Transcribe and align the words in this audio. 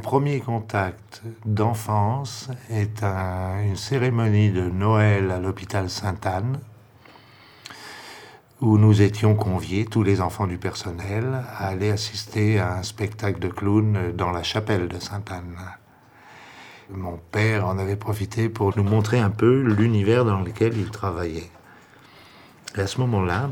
premier 0.00 0.40
contact 0.40 1.22
d'enfance 1.44 2.48
est 2.70 3.02
une 3.02 3.76
cérémonie 3.76 4.50
de 4.50 4.62
Noël 4.62 5.30
à 5.30 5.38
l'hôpital 5.38 5.88
Sainte-Anne, 5.88 6.60
où 8.60 8.76
nous 8.76 9.00
étions 9.00 9.34
conviés, 9.34 9.84
tous 9.84 10.02
les 10.02 10.20
enfants 10.20 10.46
du 10.46 10.58
personnel, 10.58 11.42
à 11.56 11.68
aller 11.68 11.90
assister 11.90 12.58
à 12.58 12.74
un 12.74 12.82
spectacle 12.82 13.38
de 13.38 13.48
clown 13.48 14.12
dans 14.14 14.30
la 14.30 14.42
chapelle 14.42 14.88
de 14.88 14.98
Sainte-Anne. 14.98 15.56
Mon 16.90 17.18
père 17.30 17.66
en 17.66 17.78
avait 17.78 17.96
profité 17.96 18.48
pour 18.48 18.76
nous 18.76 18.82
montrer 18.82 19.20
un 19.20 19.30
peu 19.30 19.62
l'univers 19.62 20.24
dans 20.24 20.40
lequel 20.40 20.76
il 20.76 20.90
travaillait. 20.90 21.50
Et 22.76 22.80
à 22.80 22.86
ce 22.86 23.00
moment-là, 23.00 23.50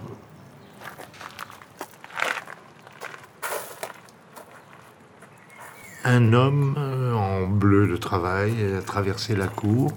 un 6.09 6.33
homme 6.33 6.75
euh, 6.79 7.12
en 7.12 7.47
bleu 7.47 7.87
de 7.87 7.97
travail 7.97 8.53
a 8.75 8.80
traversé 8.80 9.37
la 9.37 9.47
cour. 9.47 9.93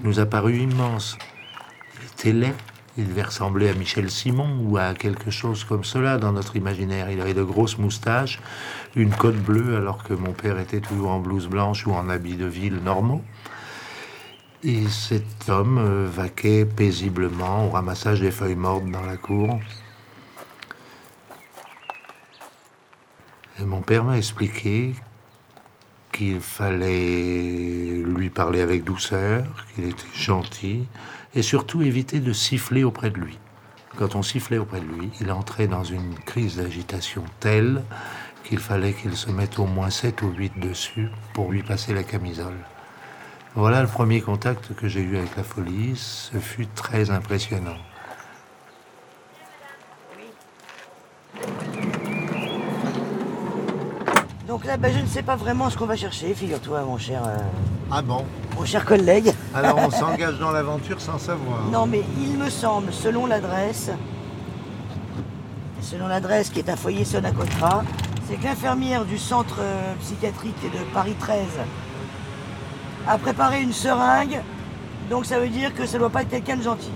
Il 0.00 0.08
nous 0.08 0.18
a 0.18 0.26
paru 0.26 0.56
immense. 0.56 1.16
Il 2.00 2.06
était 2.06 2.32
laid. 2.32 2.54
Il 2.96 3.08
devait 3.08 3.22
ressembler 3.22 3.68
à 3.68 3.74
Michel 3.74 4.08
Simon 4.10 4.60
ou 4.62 4.76
à 4.76 4.94
quelque 4.94 5.30
chose 5.30 5.64
comme 5.64 5.84
cela 5.84 6.18
dans 6.18 6.32
notre 6.32 6.56
imaginaire. 6.56 7.10
Il 7.10 7.20
avait 7.20 7.34
de 7.34 7.42
grosses 7.42 7.78
moustaches, 7.78 8.40
une 8.94 9.10
cote 9.10 9.36
bleue 9.36 9.76
alors 9.76 10.04
que 10.04 10.14
mon 10.14 10.32
père 10.32 10.58
était 10.58 10.80
toujours 10.80 11.10
en 11.10 11.18
blouse 11.18 11.48
blanche 11.48 11.86
ou 11.86 11.92
en 11.92 12.08
habit 12.08 12.36
de 12.36 12.46
ville 12.46 12.76
normaux. 12.76 13.22
Et 14.62 14.86
cet 14.88 15.48
homme 15.48 15.78
euh, 15.78 16.08
vaquait 16.08 16.64
paisiblement 16.64 17.66
au 17.66 17.70
ramassage 17.70 18.20
des 18.20 18.30
feuilles 18.30 18.54
mortes 18.56 18.90
dans 18.90 19.02
la 19.02 19.16
cour. 19.16 19.60
Mon 23.60 23.82
père 23.82 24.04
m'a 24.04 24.18
expliqué 24.18 24.94
qu'il 26.14 26.40
fallait 26.40 28.02
lui 28.06 28.30
parler 28.30 28.60
avec 28.60 28.84
douceur, 28.84 29.44
qu'il 29.74 29.84
était 29.84 30.14
gentil, 30.14 30.84
et 31.34 31.42
surtout 31.42 31.82
éviter 31.82 32.20
de 32.20 32.32
siffler 32.32 32.84
auprès 32.84 33.10
de 33.10 33.18
lui. 33.18 33.38
Quand 33.96 34.14
on 34.14 34.22
sifflait 34.22 34.58
auprès 34.58 34.80
de 34.80 34.86
lui, 34.86 35.10
il 35.20 35.30
entrait 35.32 35.66
dans 35.66 35.84
une 35.84 36.14
crise 36.14 36.56
d'agitation 36.56 37.24
telle 37.40 37.82
qu'il 38.44 38.58
fallait 38.58 38.92
qu'il 38.92 39.16
se 39.16 39.30
mette 39.30 39.58
au 39.58 39.66
moins 39.66 39.90
7 39.90 40.22
ou 40.22 40.30
8 40.30 40.60
dessus 40.60 41.08
pour 41.32 41.50
lui 41.50 41.62
passer 41.62 41.92
la 41.92 42.04
camisole. 42.04 42.58
Voilà 43.56 43.82
le 43.82 43.88
premier 43.88 44.20
contact 44.20 44.74
que 44.74 44.88
j'ai 44.88 45.00
eu 45.00 45.16
avec 45.16 45.36
la 45.36 45.44
folie. 45.44 45.94
Ce 45.96 46.38
fut 46.38 46.66
très 46.66 47.10
impressionnant. 47.10 47.78
Donc 54.64 54.70
là, 54.70 54.76
ben, 54.78 54.94
je 54.96 55.00
ne 55.02 55.06
sais 55.06 55.22
pas 55.22 55.36
vraiment 55.36 55.68
ce 55.68 55.76
qu'on 55.76 55.84
va 55.84 55.94
chercher, 55.94 56.32
figure-toi, 56.32 56.80
mon 56.86 56.96
cher. 56.96 57.22
Euh, 57.26 57.36
ah 57.90 58.00
bon 58.00 58.24
Mon 58.56 58.64
cher 58.64 58.86
collègue. 58.86 59.30
Alors 59.54 59.76
on 59.76 59.90
s'engage 59.90 60.38
dans 60.38 60.52
l'aventure 60.52 61.02
sans 61.02 61.18
savoir. 61.18 61.64
Non, 61.70 61.84
mais 61.84 62.02
il 62.18 62.38
me 62.38 62.48
semble, 62.48 62.90
selon 62.90 63.26
l'adresse, 63.26 63.90
selon 65.82 66.06
l'adresse 66.06 66.48
qui 66.48 66.60
est 66.60 66.70
un 66.70 66.76
foyer 66.76 67.04
Sonacotra, 67.04 67.84
c'est 68.26 68.36
que 68.36 68.44
l'infirmière 68.44 69.04
du 69.04 69.18
centre 69.18 69.58
euh, 69.60 69.92
psychiatrique 70.00 70.62
de 70.62 70.78
Paris 70.94 71.16
13 71.20 71.40
a 73.06 73.18
préparé 73.18 73.60
une 73.60 73.74
seringue, 73.74 74.40
donc 75.10 75.26
ça 75.26 75.38
veut 75.38 75.50
dire 75.50 75.74
que 75.74 75.84
ça 75.84 75.98
ne 75.98 75.98
doit 75.98 76.10
pas 76.10 76.22
être 76.22 76.30
quelqu'un 76.30 76.56
de 76.56 76.62
gentil. 76.62 76.92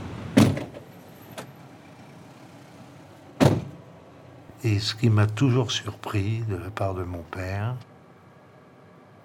Et 4.64 4.80
ce 4.80 4.94
qui 4.94 5.08
m'a 5.08 5.26
toujours 5.26 5.70
surpris 5.70 6.42
de 6.48 6.56
la 6.56 6.70
part 6.70 6.94
de 6.94 7.04
mon 7.04 7.22
père, 7.22 7.76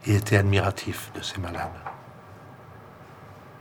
il 0.06 0.16
était 0.16 0.38
admiratif 0.38 1.12
de 1.16 1.22
ces 1.22 1.40
malades. 1.40 1.72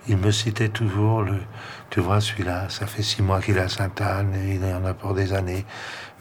Il 0.09 0.17
me 0.17 0.33
citait 0.33 0.69
toujours 0.69 1.23
le, 1.23 1.41
tu 1.89 2.01
vois, 2.01 2.21
celui-là, 2.21 2.69
ça 2.69 2.87
fait 2.87 3.03
six 3.03 3.23
mois 3.23 3.41
qu'il 3.41 3.57
est 3.57 3.61
à 3.61 3.69
Sainte-Anne 3.69 4.35
et 4.35 4.57
il 4.57 4.65
en 4.65 4.85
a 4.85 4.95
pour 4.95 5.15
des 5.15 5.33
années. 5.33 5.65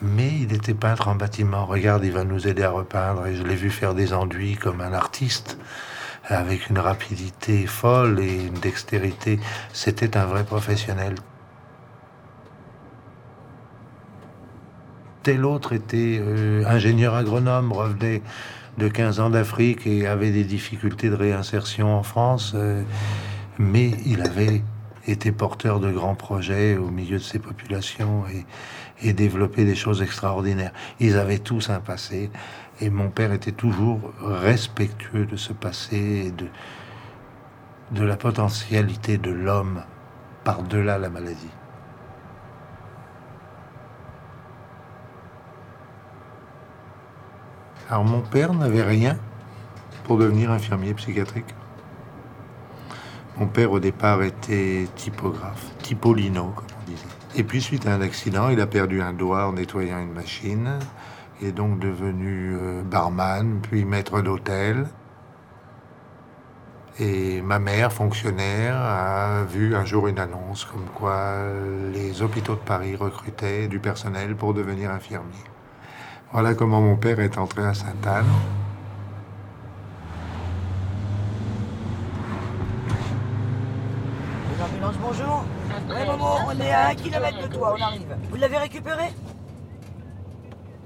Mais 0.02 0.30
il 0.30 0.54
était 0.54 0.76
peintre 0.76 1.08
en 1.08 1.16
bâtiment. 1.16 1.66
Regarde, 1.66 2.06
il 2.06 2.12
va 2.12 2.24
nous 2.24 2.48
aider 2.48 2.64
à 2.64 2.70
repeindre. 2.70 3.26
Et 3.26 3.36
je 3.36 3.44
l'ai 3.44 3.56
vu 3.56 3.72
faire 3.72 3.96
des 3.96 4.14
enduits 4.14 4.56
comme 4.56 4.82
un 4.82 4.94
artiste 4.94 5.58
avec 6.26 6.70
une 6.70 6.78
rapidité 6.78 7.66
folle 7.66 8.20
et 8.20 8.46
une 8.46 8.60
dextérité. 8.60 9.40
C'était 9.74 10.16
un 10.16 10.26
vrai 10.26 10.44
professionnel. 10.44 11.16
Tel 15.24 15.46
autre 15.46 15.74
était 15.74 16.20
euh, 16.20 16.64
ingénieur 16.66 17.14
agronome, 17.14 17.72
revenait 17.72 18.24
de 18.80 18.88
15 18.88 19.20
ans 19.20 19.30
d'Afrique 19.30 19.86
et 19.86 20.08
avait 20.08 20.32
des 20.32 20.44
difficultés 20.44 21.10
de 21.10 21.16
réinsertion 21.16 21.96
en 21.96 22.02
France, 22.02 22.54
euh, 22.56 22.82
mais 23.60 23.92
il 24.06 24.22
avait 24.22 24.64
été 25.06 25.32
porteur 25.32 25.80
de 25.80 25.92
grands 25.92 26.16
projets 26.16 26.76
au 26.78 26.90
milieu 26.90 27.18
de 27.18 27.24
ces 27.24 27.38
populations 27.38 28.24
et, 28.34 29.08
et 29.08 29.14
développé 29.14 29.64
des 29.64 29.76
choses 29.76 30.02
extraordinaires. 30.02 30.74
Ils 31.00 31.18
avaient 31.18 31.40
tous 31.40 31.70
un 31.70 31.80
passé 31.80 32.32
et 32.80 32.90
mon 32.90 33.10
père 33.10 33.32
était 33.32 33.52
toujours 33.52 34.00
respectueux 34.24 35.26
de 35.26 35.36
ce 35.36 35.54
passé 35.54 36.26
et 36.28 36.32
de, 36.32 36.48
de 37.92 38.04
la 38.04 38.18
potentialité 38.18 39.20
de 39.20 39.32
l'homme 39.32 39.84
par-delà 40.44 40.98
la 40.98 41.10
maladie. 41.10 41.61
Alors 47.92 48.06
mon 48.06 48.22
père 48.22 48.54
n'avait 48.54 48.84
rien 48.84 49.18
pour 50.06 50.18
devenir 50.18 50.50
infirmier 50.50 50.94
psychiatrique. 50.94 51.54
Mon 53.38 53.48
père 53.48 53.72
au 53.74 53.82
départ 53.82 54.24
était 54.24 54.88
typographe, 54.96 55.66
typolino 55.84 56.54
comme 56.56 56.66
on 56.82 56.90
disait. 56.90 57.06
Et 57.36 57.44
puis 57.44 57.62
suite 57.62 57.86
à 57.86 57.94
un 57.94 58.02
accident, 58.02 58.50
il 58.50 58.62
a 58.62 58.66
perdu 58.66 59.02
un 59.02 59.12
doigt 59.12 59.46
en 59.46 59.54
nettoyant 59.54 60.00
une 60.00 60.14
machine 60.14 60.80
est 61.44 61.52
donc 61.52 61.80
devenu 61.80 62.56
euh, 62.56 62.82
barman, 62.84 63.60
puis 63.62 63.84
maître 63.84 64.22
d'hôtel. 64.22 64.88
Et 67.00 67.42
ma 67.42 67.60
mère, 67.60 67.92
fonctionnaire, 67.92 68.76
a 68.76 69.44
vu 69.44 69.76
un 69.76 69.86
jour 69.86 70.08
une 70.08 70.20
annonce 70.20 70.66
comme 70.66 70.86
quoi 70.96 71.36
les 71.92 72.22
hôpitaux 72.22 72.56
de 72.56 72.60
Paris 72.60 72.96
recrutaient 72.96 73.68
du 73.68 73.80
personnel 73.80 74.36
pour 74.36 74.54
devenir 74.54 74.92
infirmier. 74.92 75.44
Voilà 76.34 76.54
comment 76.54 76.80
mon 76.80 76.96
père 76.96 77.20
est 77.20 77.38
entré 77.38 77.62
à 77.62 77.74
Sainte-Anne. 77.74 78.26
L'ambulance, 84.58 84.96
bonjour. 85.02 85.44
Ouais, 85.90 86.06
maman, 86.06 86.38
on 86.48 86.60
est 86.62 86.72
à 86.72 86.88
un 86.88 86.96
kilomètre 86.96 87.50
de 87.50 87.54
toi, 87.54 87.76
on 87.78 87.82
arrive. 87.82 88.16
Vous 88.30 88.38
l'avez 88.38 88.58
récupéré? 88.58 89.12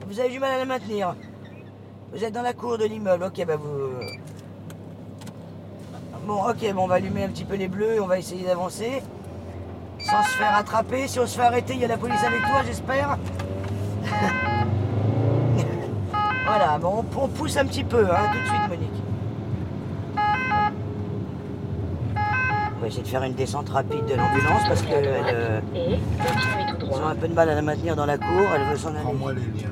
Vous 0.08 0.20
avez 0.20 0.30
du 0.30 0.40
mal 0.40 0.52
à 0.52 0.58
la 0.58 0.66
maintenir. 0.66 1.16
Vous 2.12 2.24
êtes 2.24 2.34
dans 2.34 2.42
la 2.42 2.54
cour 2.54 2.80
de 2.80 2.86
l'immeuble. 2.86 3.26
Ok, 3.26 3.46
bah 3.46 3.58
vous. 3.58 3.92
Bon, 6.26 6.50
ok, 6.50 6.74
bon, 6.74 6.86
on 6.86 6.88
va 6.88 6.96
allumer 6.96 7.24
un 7.24 7.30
petit 7.30 7.46
peu 7.46 7.56
les 7.56 7.68
bleus 7.68 7.94
et 7.96 8.00
on 8.00 8.08
va 8.08 8.18
essayer 8.18 8.48
d'avancer. 8.48 9.04
Sans 10.00 10.24
se 10.24 10.38
faire 10.38 10.56
attraper. 10.56 11.08
Si 11.08 11.20
on 11.20 11.28
se 11.28 11.36
fait 11.36 11.44
arrêter, 11.44 11.74
il 11.76 11.82
y 11.82 11.86
a 11.86 11.88
la 11.88 11.98
police 11.98 12.24
avec 12.24 12.42
toi, 12.42 12.64
j'espère. 12.66 13.20
Voilà, 16.46 16.78
bon, 16.78 17.04
on, 17.18 17.28
pousse 17.28 17.58
un 17.58 17.66
petit 17.66 17.84
peu, 17.84 18.06
hein, 18.06 18.30
tout 18.32 18.40
de 18.40 18.46
suite, 18.46 18.70
Monique. 18.70 19.04
On 22.78 22.82
va 22.82 22.88
essayer 22.88 23.04
de 23.04 23.08
faire 23.08 23.24
une 23.24 23.34
descente 23.34 23.70
rapide 23.70 24.06
de 24.06 24.16
l'ambulance 24.16 24.68
parce 24.68 24.82
que 24.82 24.94
euh, 24.94 25.60
ont 26.92 27.08
un 27.08 27.16
peu 27.16 27.28
de 27.28 27.34
mal 27.34 27.50
à 27.50 27.56
la 27.56 27.62
maintenir 27.62 27.96
dans 27.96 28.06
la 28.06 28.18
cour. 28.18 28.48
Elle 28.56 28.64
veut 28.70 28.78
s'en 28.78 28.90
aller. 28.90 29.00
Prends-moi 29.02 29.34
les 29.34 29.62
liens 29.62 29.72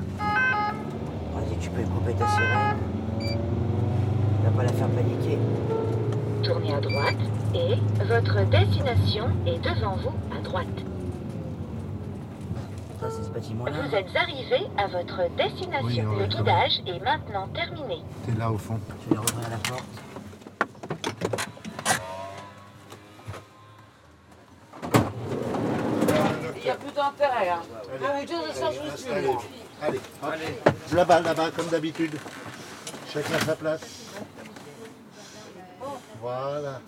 peux 1.74 1.82
couper 1.82 2.14
ta 2.14 2.26
sirène. 2.28 2.76
Tu 3.18 4.44
vas 4.44 4.50
pas 4.50 4.62
la 4.62 4.72
faire 4.72 4.88
paniquer. 4.88 5.38
Tournez 6.42 6.74
à 6.74 6.80
droite 6.80 7.16
et 7.54 8.04
votre 8.04 8.44
destination 8.50 9.26
est 9.46 9.58
devant 9.58 9.96
vous 9.96 10.14
à 10.36 10.42
droite. 10.42 10.93
Bâtiment-là. 13.34 13.72
Vous 13.72 13.94
êtes 13.94 14.14
arrivé 14.14 14.66
à 14.78 14.86
votre 14.86 15.28
destination. 15.36 16.12
Le 16.16 16.26
guidage 16.26 16.80
est 16.86 17.02
maintenant 17.02 17.48
terminé. 17.48 18.00
T'es 18.24 18.38
là 18.38 18.50
au 18.50 18.58
fond. 18.58 18.78
Je 19.04 19.14
vais 19.14 19.18
rouvrir 19.18 19.50
la 19.50 19.56
porte. 19.56 19.84
Il 26.56 26.62
n'y 26.64 26.70
a 26.70 26.74
plus 26.76 26.92
d'intérêt. 26.92 27.48
Hein. 27.50 27.62
Allez, 28.00 28.32
allez, 29.10 29.28
allez, 29.82 30.00
allez. 30.22 30.94
Là-bas, 30.94 31.20
là-bas, 31.20 31.50
comme 31.50 31.66
d'habitude. 31.66 32.16
Chacun 33.12 33.38
sa 33.40 33.56
place. 33.56 34.14
Voilà. 36.20 36.80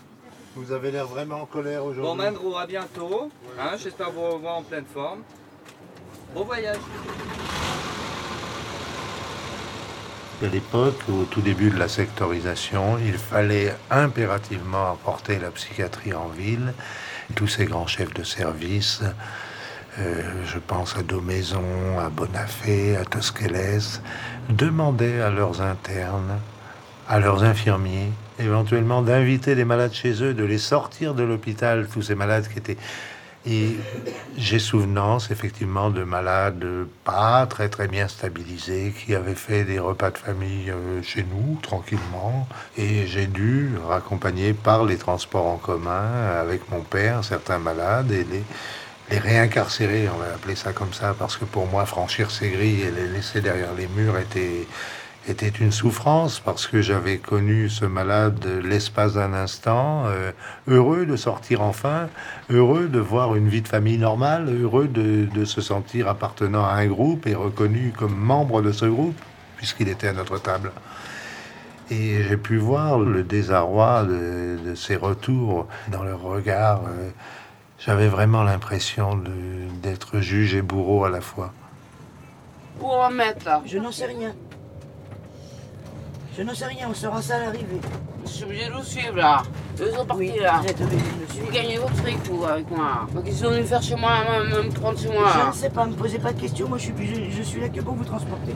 Vous 0.54 0.72
avez 0.72 0.92
l'air 0.92 1.06
vraiment 1.06 1.42
en 1.42 1.46
colère 1.46 1.84
aujourd'hui. 1.84 2.02
Bon, 2.02 2.14
Mandro, 2.14 2.56
à 2.56 2.66
bientôt. 2.66 3.30
Hein, 3.58 3.76
J'espère 3.78 4.12
vous 4.12 4.22
revoir 4.22 4.58
en 4.58 4.62
pleine 4.62 4.86
forme. 4.86 5.22
Bon 6.34 6.44
voyage. 6.44 6.76
À 10.42 10.46
l'époque, 10.48 11.00
au 11.08 11.24
tout 11.24 11.40
début 11.40 11.70
de 11.70 11.78
la 11.78 11.88
sectorisation, 11.88 12.98
il 12.98 13.14
fallait 13.14 13.74
impérativement 13.90 14.92
apporter 14.92 15.38
la 15.38 15.50
psychiatrie 15.50 16.12
en 16.12 16.28
ville. 16.28 16.74
Tous 17.34 17.46
ces 17.46 17.64
grands 17.64 17.86
chefs 17.86 18.12
de 18.12 18.22
service, 18.22 19.02
euh, 19.98 20.22
je 20.44 20.58
pense 20.58 20.96
à 20.96 21.02
Domaison, 21.02 21.98
à 21.98 22.10
Bonafé, 22.10 22.96
à 22.96 23.04
Tosquelles, 23.04 23.80
demandaient 24.50 25.22
à 25.22 25.30
leurs 25.30 25.62
internes, 25.62 26.38
à 27.08 27.18
leurs 27.18 27.42
infirmiers, 27.42 28.10
éventuellement 28.38 29.00
d'inviter 29.00 29.54
les 29.54 29.64
malades 29.64 29.94
chez 29.94 30.22
eux, 30.22 30.34
de 30.34 30.44
les 30.44 30.58
sortir 30.58 31.14
de 31.14 31.22
l'hôpital, 31.22 31.88
tous 31.90 32.02
ces 32.02 32.14
malades 32.14 32.46
qui 32.48 32.58
étaient 32.58 32.76
et 33.46 33.76
j'ai 34.36 34.58
souvenance 34.58 35.30
effectivement 35.30 35.90
de 35.90 36.02
malades 36.02 36.66
pas 37.04 37.46
très 37.46 37.68
très 37.68 37.86
bien 37.88 38.08
stabilisés 38.08 38.92
qui 38.98 39.14
avaient 39.14 39.34
fait 39.34 39.64
des 39.64 39.78
repas 39.78 40.10
de 40.10 40.18
famille 40.18 40.70
euh, 40.70 41.02
chez 41.02 41.24
nous 41.24 41.58
tranquillement. 41.62 42.48
Et 42.76 43.06
j'ai 43.06 43.26
dû 43.26 43.70
raccompagner 43.88 44.52
par 44.52 44.84
les 44.84 44.96
transports 44.96 45.46
en 45.46 45.58
commun 45.58 46.28
avec 46.40 46.70
mon 46.70 46.80
père 46.80 47.24
certains 47.24 47.58
malades 47.58 48.10
et 48.10 48.24
les, 48.24 48.42
les 49.10 49.18
réincarcérer, 49.18 50.08
on 50.08 50.18
va 50.18 50.34
appeler 50.34 50.56
ça 50.56 50.72
comme 50.72 50.92
ça, 50.92 51.14
parce 51.16 51.36
que 51.36 51.44
pour 51.44 51.66
moi 51.66 51.86
franchir 51.86 52.30
ces 52.30 52.50
grilles 52.50 52.82
et 52.82 52.90
les 52.90 53.06
laisser 53.08 53.40
derrière 53.40 53.72
les 53.74 53.86
murs 53.86 54.18
était 54.18 54.66
était 55.28 55.48
une 55.48 55.72
souffrance 55.72 56.40
parce 56.40 56.66
que 56.66 56.80
j'avais 56.80 57.18
connu 57.18 57.68
ce 57.68 57.84
malade 57.84 58.44
l'espace 58.62 59.14
d'un 59.14 59.32
instant, 59.32 60.04
euh, 60.06 60.32
heureux 60.68 61.04
de 61.06 61.16
sortir 61.16 61.62
enfin, 61.62 62.08
heureux 62.50 62.88
de 62.88 63.00
voir 63.00 63.34
une 63.34 63.48
vie 63.48 63.62
de 63.62 63.68
famille 63.68 63.98
normale, 63.98 64.48
heureux 64.48 64.86
de, 64.86 65.26
de, 65.26 65.44
se 65.44 65.60
sentir 65.60 66.08
appartenant 66.08 66.64
à 66.64 66.74
un 66.74 66.86
groupe 66.86 67.26
et 67.26 67.34
reconnu 67.34 67.92
comme 67.96 68.14
membre 68.14 68.62
de 68.62 68.72
ce 68.72 68.84
groupe, 68.84 69.18
puisqu'il 69.56 69.88
était 69.88 70.08
à 70.08 70.12
notre 70.12 70.38
table. 70.38 70.70
Et 71.90 72.22
j'ai 72.22 72.36
pu 72.36 72.56
voir 72.56 72.98
le 72.98 73.22
désarroi 73.22 74.04
de, 74.04 74.58
de 74.64 74.74
ces 74.74 74.96
retours 74.96 75.68
dans 75.88 76.02
leur 76.02 76.20
regard. 76.20 76.82
Euh, 76.88 77.10
J'avais 77.78 78.08
vraiment 78.08 78.42
l'impression 78.42 79.20
d'être 79.82 80.20
juge 80.20 80.54
et 80.54 80.62
bourreau 80.62 81.04
à 81.04 81.10
la 81.10 81.20
fois. 81.20 81.52
Où 82.80 82.86
on 82.86 82.98
va 82.98 83.10
mettre 83.10 83.44
là? 83.46 83.62
Je 83.66 83.78
n'en 83.78 83.92
sais 83.92 84.06
rien. 84.06 84.34
Je 86.36 86.42
n'en 86.42 86.54
sais 86.54 86.66
rien, 86.66 86.88
on 86.90 86.94
saura 86.94 87.22
ça 87.22 87.36
à 87.36 87.40
l'arrivée. 87.40 87.80
Je 88.24 88.30
suis 88.30 88.44
obligé 88.44 88.66
de 88.66 88.72
vous 88.72 88.82
suivre 88.84 89.16
là. 89.16 89.42
Eux 89.80 89.90
sont 89.92 90.04
partis 90.04 90.30
Oui, 90.34 90.38
là. 90.40 90.60
vous 90.62 90.68
êtes 90.68 90.80
obligé 90.80 91.02
de 91.02 91.20
me 91.20 91.26
Vous 91.26 91.32
suivre. 91.32 91.52
gagnez 91.52 91.78
votre 91.78 91.94
fric 91.96 92.18
vous 92.30 92.44
avec 92.44 92.70
moi. 92.70 93.06
Donc 93.14 93.24
ils 93.26 93.32
sont 93.34 93.48
venus 93.50 93.66
faire 93.68 93.82
chez 93.82 93.96
moi, 93.96 94.10
me, 94.44 94.62
me 94.64 94.70
prendre 94.70 94.98
chez 94.98 95.08
moi. 95.08 95.28
Je 95.42 95.48
ne 95.48 95.52
sais 95.52 95.70
pas, 95.70 95.86
me 95.86 95.94
posez 95.94 96.18
pas 96.18 96.32
de 96.32 96.40
questions, 96.40 96.68
moi 96.68 96.76
je 96.78 96.84
suis, 96.84 96.94
je, 97.30 97.36
je 97.38 97.42
suis 97.42 97.60
là 97.60 97.68
que 97.70 97.80
pour 97.80 97.94
vous 97.94 98.04
transporter. 98.04 98.54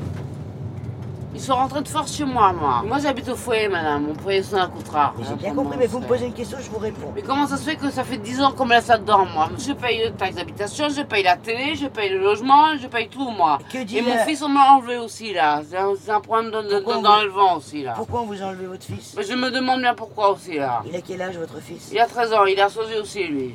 Ils 1.32 1.40
sont 1.40 1.54
rentrés 1.54 1.82
de 1.82 1.88
force 1.88 2.12
chez 2.16 2.24
moi, 2.24 2.52
moi. 2.52 2.82
Moi 2.84 2.98
j'habite 2.98 3.28
au 3.28 3.36
foyer, 3.36 3.68
madame. 3.68 4.08
Mon 4.08 4.14
foyer 4.14 4.42
c'est 4.42 4.56
un 4.56 4.66
contrat. 4.68 5.14
J'ai 5.28 5.34
bien 5.36 5.54
compris, 5.54 5.78
mais 5.78 5.86
vous 5.86 6.00
me 6.00 6.04
posez 6.06 6.26
une 6.26 6.32
question, 6.32 6.58
je 6.60 6.68
vous 6.68 6.78
réponds. 6.78 7.12
Mais 7.14 7.22
comment 7.22 7.46
ça 7.46 7.56
se 7.56 7.62
fait 7.62 7.76
que 7.76 7.88
ça 7.88 8.02
fait 8.02 8.16
10 8.18 8.40
ans 8.42 8.50
qu'on 8.50 8.66
me 8.66 8.74
laisse 8.74 8.88
là-dedans, 8.88 9.24
moi? 9.26 9.48
Je 9.56 9.72
paye 9.72 10.02
le 10.04 10.10
taxe 10.10 10.34
d'habitation, 10.34 10.88
je 10.88 11.02
paye 11.02 11.22
la 11.22 11.36
télé, 11.36 11.76
je 11.76 11.86
paye 11.86 12.10
le 12.10 12.18
logement, 12.18 12.76
je 12.82 12.88
paye 12.88 13.08
tout, 13.08 13.30
moi. 13.30 13.58
Que 13.72 13.78
Et 13.78 14.02
mon 14.02 14.16
fils, 14.26 14.42
on 14.42 14.48
m'a 14.48 14.72
enlevé 14.72 14.98
aussi, 14.98 15.32
là. 15.32 15.62
C'est 15.70 16.10
un, 16.10 16.20
problème 16.20 16.50
de- 16.50 16.62
de- 16.62 16.80
de- 16.80 17.56
aussi, 17.56 17.84
là. 17.84 17.92
Pourquoi 17.96 18.22
on 18.22 18.26
vous 18.26 18.42
a 18.42 18.46
enlevé 18.46 18.66
votre 18.66 18.82
fils? 18.84 19.14
Mais 19.16 19.22
je 19.22 19.34
me 19.34 19.50
demande 19.52 19.80
bien 19.82 19.94
pourquoi 19.94 20.32
aussi, 20.32 20.56
là. 20.58 20.82
Il 20.84 20.96
a 20.96 21.00
quel 21.00 21.22
âge 21.22 21.38
votre 21.38 21.60
fils? 21.60 21.90
Il 21.92 22.00
a 22.00 22.06
13 22.06 22.32
ans, 22.32 22.44
il 22.44 22.58
est 22.58 22.62
associé 22.62 22.98
aussi, 22.98 23.22
lui. 23.28 23.54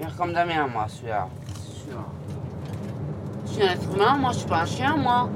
Il 0.00 0.06
est 0.06 0.16
comme 0.16 0.32
Damien, 0.32 0.66
moi, 0.72 0.86
celui-là. 0.88 1.28
C'est 1.54 1.90
sûr. 1.90 2.00
Je 3.46 3.52
suis 3.52 3.62
un 3.62 3.72
être 3.72 3.94
humain, 3.94 4.16
moi, 4.16 4.30
je 4.32 4.38
suis 4.38 4.48
pas 4.48 4.60
un 4.62 4.66
chien, 4.66 4.96
moi. 4.96 5.28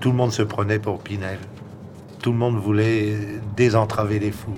Tout 0.00 0.10
le 0.12 0.16
monde 0.16 0.32
se 0.32 0.42
prenait 0.42 0.78
pour 0.78 0.98
Pinel. 1.00 1.38
Tout 2.22 2.32
le 2.32 2.38
monde 2.38 2.56
voulait 2.56 3.16
désentraver 3.54 4.18
les 4.18 4.32
fous. 4.32 4.56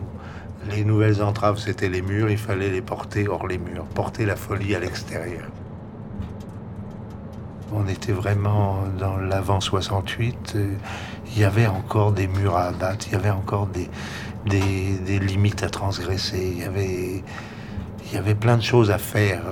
Les 0.71 0.85
nouvelles 0.85 1.21
entraves, 1.21 1.59
c'était 1.59 1.89
les 1.89 2.01
murs, 2.01 2.31
il 2.31 2.39
fallait 2.39 2.71
les 2.71 2.81
porter 2.81 3.27
hors 3.27 3.49
les 3.49 3.59
murs, 3.59 3.85
porter 3.87 4.25
la 4.25 4.37
folie 4.37 4.77
à 4.77 4.79
l'extérieur. 4.79 5.49
On 7.73 7.89
était 7.89 8.13
vraiment 8.13 8.85
dans 8.99 9.17
l'avant 9.17 9.61
68, 9.61 10.53
euh, 10.55 10.75
il 11.27 11.41
y 11.41 11.45
avait 11.45 11.67
encore 11.67 12.13
des 12.13 12.29
murs 12.29 12.57
à 12.57 12.67
abattre, 12.67 13.07
il 13.09 13.15
y 13.15 13.17
avait 13.17 13.31
encore 13.31 13.67
des, 13.67 13.89
limites 15.19 15.65
à 15.65 15.71
transgresser, 15.71 16.55
il 16.55 16.59
y 16.59 18.17
avait, 18.17 18.35
plein 18.37 18.59
de 18.59 18.63
choses 18.63 18.93
à 18.93 18.99
faire. 18.99 19.43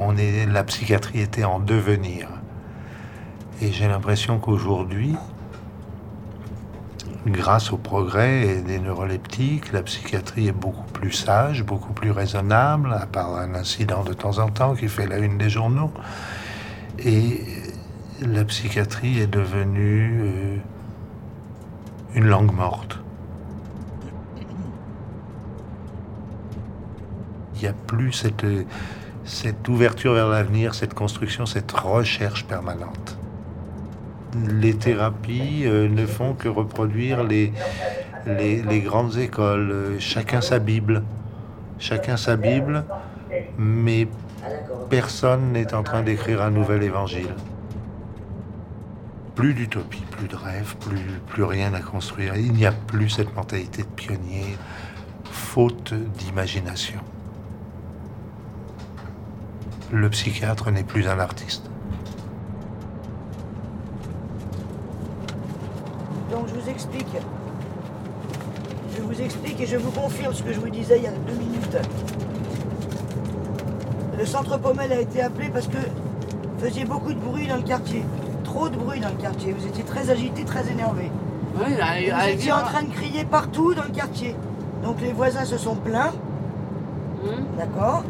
On 0.00 0.16
est, 0.16 0.46
la 0.46 0.64
psychiatrie 0.64 1.20
était 1.20 1.44
en 1.44 1.60
devenir. 1.60 2.28
Et 3.64 3.72
j'ai 3.72 3.88
l'impression 3.88 4.38
qu'aujourd'hui, 4.38 5.16
grâce 7.26 7.72
au 7.72 7.78
progrès 7.78 8.60
des 8.60 8.78
neuroleptiques, 8.78 9.72
la 9.72 9.82
psychiatrie 9.82 10.48
est 10.48 10.52
beaucoup 10.52 10.84
plus 10.92 11.12
sage, 11.12 11.64
beaucoup 11.64 11.94
plus 11.94 12.10
raisonnable, 12.10 12.92
à 12.92 13.06
part 13.06 13.36
un 13.36 13.54
incident 13.54 14.04
de 14.04 14.12
temps 14.12 14.38
en 14.38 14.50
temps 14.50 14.74
qui 14.74 14.86
fait 14.86 15.06
la 15.06 15.16
une 15.16 15.38
des 15.38 15.48
journaux. 15.48 15.90
Et 16.98 17.40
la 18.20 18.44
psychiatrie 18.44 19.20
est 19.20 19.26
devenue 19.26 20.20
euh, 20.24 20.56
une 22.16 22.26
langue 22.26 22.52
morte. 22.52 22.98
Il 27.54 27.62
n'y 27.62 27.68
a 27.68 27.72
plus 27.72 28.12
cette, 28.12 28.44
cette 29.24 29.66
ouverture 29.70 30.12
vers 30.12 30.28
l'avenir, 30.28 30.74
cette 30.74 30.92
construction, 30.92 31.46
cette 31.46 31.72
recherche 31.72 32.44
permanente 32.44 33.16
les 34.34 34.74
thérapies 34.74 35.64
euh, 35.66 35.88
ne 35.88 36.06
font 36.06 36.34
que 36.34 36.48
reproduire 36.48 37.22
les, 37.22 37.52
grandes 38.80 39.16
écoles. 39.18 39.96
Chacun 39.98 40.40
sa 40.40 40.58
Bible. 40.58 41.02
Chacun 41.78 42.16
sa 42.16 42.36
Bible, 42.36 42.84
mais 43.58 44.08
personne 44.88 45.52
n'est 45.52 45.74
en 45.74 45.82
train 45.82 46.02
d'écrire 46.02 46.40
un 46.42 46.50
nouvel 46.50 46.82
évangile. 46.82 47.34
Plus 49.34 49.54
d'utopie, 49.54 50.04
plus 50.10 50.28
de 50.28 50.36
rêve, 50.36 50.76
plus, 50.76 51.20
plus 51.26 51.42
rien 51.42 51.74
à 51.74 51.80
construire. 51.80 52.36
Il 52.36 52.52
n'y 52.52 52.66
a 52.66 52.72
plus 52.72 53.10
cette 53.10 53.34
mentalité 53.34 53.82
de 53.82 53.88
pionnier, 53.88 54.56
faute 55.24 55.92
d'imagination. 55.92 57.00
Le 59.92 60.08
psychiatre 60.10 60.70
n'est 60.70 60.84
plus 60.84 61.08
un 61.08 61.18
artiste. 61.18 61.68
Donc 66.34 66.48
je 66.48 66.60
vous 66.60 66.68
explique. 66.68 67.06
Je 68.96 69.02
vous 69.02 69.20
explique 69.22 69.60
et 69.60 69.66
je 69.66 69.76
vous 69.76 69.92
confirme 69.92 70.34
ce 70.34 70.42
que 70.42 70.52
je 70.52 70.58
vous 70.58 70.68
disais 70.68 70.96
il 70.98 71.04
y 71.04 71.06
a 71.06 71.12
deux 71.12 71.34
minutes. 71.34 71.76
Le 74.18 74.26
centre 74.26 74.58
Pommel 74.58 74.92
a 74.92 75.00
été 75.00 75.22
appelé 75.22 75.48
parce 75.52 75.68
que 75.68 75.78
faisiez 76.58 76.84
beaucoup 76.84 77.12
de 77.12 77.20
bruit 77.20 77.46
dans 77.46 77.56
le 77.56 77.62
quartier. 77.62 78.02
Trop 78.42 78.68
de 78.68 78.76
bruit 78.76 78.98
dans 78.98 79.10
le 79.10 79.14
quartier. 79.22 79.52
Vous 79.52 79.64
étiez 79.64 79.84
très 79.84 80.10
agité, 80.10 80.44
très 80.44 80.68
énervé. 80.68 81.08
Oui, 81.56 81.72
Vous 81.72 82.28
étiez 82.28 82.52
en 82.52 82.62
train 82.62 82.82
de 82.82 82.90
crier 82.90 83.24
partout 83.24 83.72
dans 83.74 83.84
le 83.84 83.90
quartier. 83.92 84.34
Donc 84.82 85.00
les 85.00 85.12
voisins 85.12 85.44
se 85.44 85.56
sont 85.56 85.76
plaints, 85.76 86.12
Hum 87.24 87.44
d'accord 87.56 88.02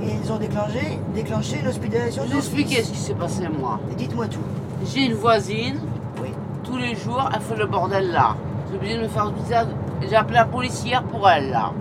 Et 0.00 0.10
ils 0.24 0.32
ont 0.32 0.38
déclenché, 0.38 0.98
déclenché 1.12 1.58
une 1.60 1.66
hospitalisation 1.66 2.22
Je 2.26 2.32
vous 2.32 2.38
expliquer 2.38 2.84
ce 2.84 2.92
qui 2.92 2.98
s'est 2.98 3.14
passé, 3.14 3.42
moi. 3.48 3.80
Dites-moi 3.96 4.28
tout. 4.28 4.38
J'ai 4.86 5.06
une 5.06 5.14
voisine. 5.14 5.80
Tous 6.68 6.76
les 6.76 6.94
jours, 6.94 7.28
elle 7.34 7.40
fait 7.40 7.56
le 7.56 7.66
bordel 7.66 8.12
là. 8.12 8.36
J'ai 8.70 8.76
obligé 8.76 8.96
de 8.96 9.02
me 9.02 9.08
faire 9.08 9.24
hospitaliser. 9.26 9.74
J'ai 10.02 10.16
appelé 10.16 10.34
la 10.34 10.44
police 10.44 10.84
hier 10.84 11.02
pour 11.02 11.28
elle, 11.28 11.50
là. 11.50 11.72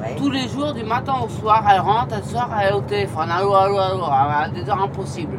Ouais. 0.00 0.16
Tous 0.16 0.30
les 0.30 0.48
jours, 0.48 0.72
du 0.72 0.82
matin 0.82 1.14
au 1.22 1.28
soir, 1.28 1.62
elle 1.70 1.80
rentre, 1.80 2.14
elle 2.16 2.24
sort, 2.24 2.48
elle 2.58 2.70
est 2.70 2.72
au 2.72 2.80
téléphone. 2.80 3.30
Allô, 3.30 3.54
allô, 3.54 3.78
allô, 3.78 4.04
à 4.04 4.48
des 4.48 4.68
heures 4.68 4.82
impossibles. 4.82 5.38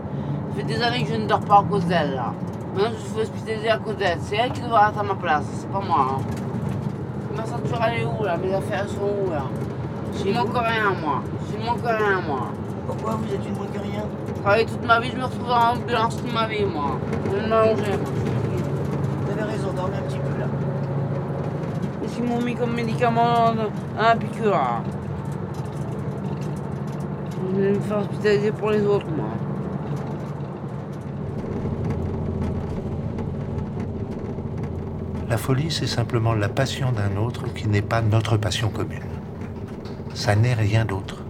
Ça 0.50 0.58
fait 0.58 0.64
des 0.64 0.82
années 0.84 1.04
que 1.04 1.14
je 1.14 1.16
ne 1.16 1.28
dors 1.28 1.40
pas 1.40 1.60
à 1.60 1.64
cause 1.64 1.86
d'elle, 1.86 2.14
là. 2.14 2.34
Maintenant, 2.76 2.92
je 2.92 3.10
suis 3.10 3.22
hospitalisée 3.22 3.70
à 3.70 3.78
cause 3.80 3.98
d'elle. 3.98 4.20
C'est 4.22 4.36
elle 4.36 4.52
qui 4.52 4.62
doit 4.62 4.90
être 4.90 5.00
à 5.00 5.04
ma 5.04 5.16
place, 5.16 5.46
c'est 5.54 5.72
pas 5.72 5.82
moi. 5.82 6.08
Hein. 6.12 6.22
Ma 7.36 7.46
ceinture, 7.46 7.80
elle 7.88 8.02
est 8.02 8.06
où, 8.06 8.24
là? 8.24 8.38
Mes 8.38 8.54
affaires, 8.54 8.84
elles 8.84 8.90
sont 8.90 9.26
où, 9.26 9.32
là? 9.32 9.44
Je 10.14 10.30
ne 10.30 10.34
manque 10.34 10.54
rien, 10.56 10.94
moi. 11.02 11.22
Je 11.52 11.60
ne 11.60 11.66
manque 11.66 11.84
rien, 11.84 12.22
moi. 12.28 12.42
Pourquoi 12.86 13.16
vous 13.16 13.34
êtes 13.34 13.46
une 13.46 13.82
rien 13.82 14.04
J'ai 14.28 14.34
travaillé 14.42 14.66
toute 14.66 14.86
ma 14.86 15.00
vie, 15.00 15.10
je 15.12 15.18
me 15.18 15.24
retrouve 15.24 15.50
en 15.50 15.74
ambulance 15.74 16.18
toute 16.18 16.34
ma 16.34 16.46
vie, 16.48 16.66
moi. 16.66 17.00
Je 17.26 17.36
vais 17.36 17.48
m'allonger, 17.48 17.98
moi. 17.98 18.41
Un 19.86 20.02
petit 20.08 20.18
peu 20.18 20.40
là. 20.40 20.48
M'ont 22.28 22.40
mis 22.40 22.54
comme 22.54 22.76
médicament 22.76 23.48
à 23.98 24.10
la 24.10 24.16
piqûre 24.16 24.52
là 24.52 24.84
Je 27.58 27.74
faire 27.80 27.98
hospitaliser 27.98 28.52
pour 28.52 28.70
les 28.70 28.86
autres, 28.86 29.08
moi. 29.08 29.30
La 35.28 35.38
folie, 35.38 35.72
c'est 35.72 35.88
simplement 35.88 36.36
la 36.36 36.50
passion 36.50 36.92
d'un 36.92 37.20
autre 37.20 37.52
qui 37.52 37.68
n'est 37.68 37.82
pas 37.82 38.02
notre 38.02 38.38
passion 38.38 38.70
commune. 38.70 39.00
Ça 40.14 40.36
n'est 40.36 40.54
rien 40.54 40.86
d'autre. 40.86 41.24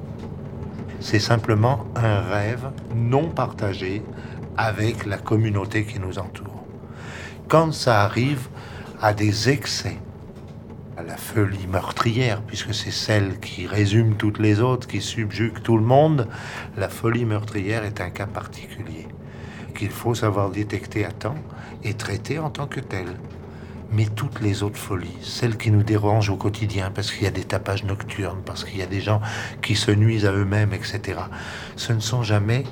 C'est 0.99 1.19
simplement 1.19 1.85
un 1.95 2.19
rêve 2.19 2.69
non 2.93 3.29
partagé 3.29 4.03
avec 4.57 5.05
la 5.05 5.17
communauté 5.17 5.85
qui 5.85 5.99
nous 5.99 6.19
entoure. 6.19 6.50
Quand 7.51 7.73
ça 7.73 8.03
arrive 8.03 8.47
à 9.01 9.13
des 9.13 9.49
excès, 9.49 9.97
à 10.95 11.03
la 11.03 11.17
folie 11.17 11.67
meurtrière, 11.67 12.41
puisque 12.43 12.73
c'est 12.73 12.91
celle 12.91 13.41
qui 13.41 13.67
résume 13.67 14.15
toutes 14.15 14.39
les 14.39 14.61
autres, 14.61 14.87
qui 14.87 15.01
subjugue 15.01 15.61
tout 15.61 15.75
le 15.75 15.83
monde, 15.83 16.29
la 16.77 16.87
folie 16.87 17.25
meurtrière 17.25 17.83
est 17.83 17.99
un 17.99 18.09
cas 18.09 18.25
particulier 18.25 19.05
qu'il 19.75 19.89
faut 19.89 20.15
savoir 20.15 20.49
détecter 20.49 21.03
à 21.03 21.11
temps 21.11 21.35
et 21.83 21.93
traiter 21.93 22.39
en 22.39 22.49
tant 22.49 22.67
que 22.67 22.79
tel. 22.79 23.07
Mais 23.91 24.05
toutes 24.05 24.39
les 24.39 24.63
autres 24.63 24.79
folies, 24.79 25.17
celles 25.21 25.57
qui 25.57 25.71
nous 25.71 25.83
dérangent 25.83 26.29
au 26.29 26.37
quotidien 26.37 26.89
parce 26.89 27.11
qu'il 27.11 27.23
y 27.23 27.27
a 27.27 27.31
des 27.31 27.43
tapages 27.43 27.83
nocturnes, 27.83 28.43
parce 28.45 28.63
qu'il 28.63 28.77
y 28.77 28.81
a 28.81 28.85
des 28.85 29.01
gens 29.01 29.19
qui 29.61 29.75
se 29.75 29.91
nuisent 29.91 30.25
à 30.25 30.31
eux-mêmes, 30.31 30.71
etc., 30.71 31.19
ce 31.75 31.91
ne 31.91 31.99
sont 31.99 32.23
jamais 32.23 32.63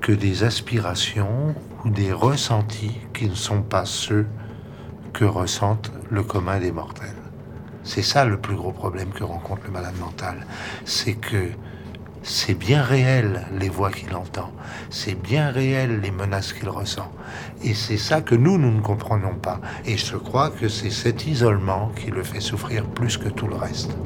que 0.00 0.12
des 0.12 0.44
aspirations 0.44 1.54
ou 1.84 1.90
des 1.90 2.12
ressentis 2.12 2.98
qui 3.14 3.28
ne 3.28 3.34
sont 3.34 3.62
pas 3.62 3.84
ceux 3.84 4.26
que 5.12 5.24
ressentent 5.24 5.92
le 6.10 6.22
commun 6.22 6.58
des 6.58 6.72
mortels. 6.72 7.08
C'est 7.82 8.02
ça 8.02 8.24
le 8.24 8.38
plus 8.38 8.56
gros 8.56 8.72
problème 8.72 9.10
que 9.10 9.24
rencontre 9.24 9.62
le 9.66 9.72
malade 9.72 9.98
mental. 9.98 10.46
C'est 10.84 11.14
que 11.14 11.50
c'est 12.22 12.54
bien 12.54 12.82
réel 12.82 13.46
les 13.58 13.70
voix 13.70 13.90
qu'il 13.90 14.14
entend, 14.14 14.52
c'est 14.90 15.14
bien 15.14 15.50
réel 15.50 16.00
les 16.00 16.10
menaces 16.10 16.52
qu'il 16.52 16.68
ressent. 16.68 17.10
Et 17.62 17.72
c'est 17.72 17.96
ça 17.96 18.20
que 18.20 18.34
nous, 18.34 18.58
nous 18.58 18.70
ne 18.70 18.82
comprenons 18.82 19.34
pas. 19.34 19.60
Et 19.86 19.96
je 19.96 20.16
crois 20.16 20.50
que 20.50 20.68
c'est 20.68 20.90
cet 20.90 21.26
isolement 21.26 21.90
qui 21.96 22.10
le 22.10 22.22
fait 22.22 22.40
souffrir 22.40 22.84
plus 22.84 23.16
que 23.16 23.28
tout 23.28 23.46
le 23.46 23.56
reste. 23.56 23.96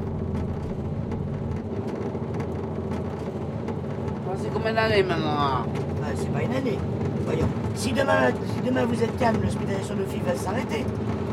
C'est 4.64 4.70
combien 4.70 4.88
d'années 4.88 5.02
maintenant 5.02 5.66
Bah, 6.00 6.06
c'est 6.14 6.32
pas 6.32 6.40
une 6.42 6.54
année. 6.54 6.78
Voyons. 7.26 7.48
Si 7.74 7.92
demain, 7.92 8.30
si 8.54 8.66
demain 8.66 8.86
vous 8.86 9.02
êtes 9.02 9.14
calme, 9.18 9.36
l'hospitalisation 9.42 9.94
de 9.94 10.04
fille 10.04 10.22
va 10.26 10.34
s'arrêter. 10.34 10.86